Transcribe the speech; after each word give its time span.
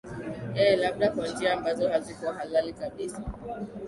ee 0.55 0.75
labda 0.75 1.11
kwa 1.11 1.27
njia 1.27 1.53
ambazo 1.53 1.89
hazikuwa 1.89 2.33
halali 2.33 2.73
kabisa 2.73 3.23